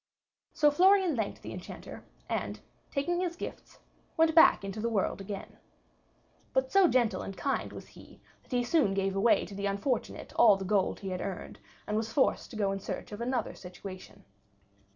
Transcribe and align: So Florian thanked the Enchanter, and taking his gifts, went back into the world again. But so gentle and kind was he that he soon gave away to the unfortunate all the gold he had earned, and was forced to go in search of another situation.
So 0.51 0.71
Florian 0.71 1.15
thanked 1.15 1.43
the 1.43 1.53
Enchanter, 1.53 2.03
and 2.27 2.59
taking 2.89 3.19
his 3.19 3.35
gifts, 3.35 3.77
went 4.17 4.33
back 4.33 4.63
into 4.63 4.79
the 4.79 4.89
world 4.89 5.21
again. 5.21 5.59
But 6.53 6.71
so 6.71 6.87
gentle 6.87 7.21
and 7.21 7.37
kind 7.37 7.71
was 7.71 7.89
he 7.89 8.19
that 8.41 8.51
he 8.51 8.63
soon 8.63 8.95
gave 8.95 9.15
away 9.15 9.45
to 9.45 9.53
the 9.53 9.67
unfortunate 9.67 10.33
all 10.37 10.57
the 10.57 10.65
gold 10.65 11.01
he 11.01 11.09
had 11.09 11.21
earned, 11.21 11.59
and 11.85 11.97
was 11.97 12.11
forced 12.11 12.49
to 12.49 12.55
go 12.57 12.71
in 12.71 12.79
search 12.79 13.11
of 13.11 13.21
another 13.21 13.53
situation. 13.53 14.25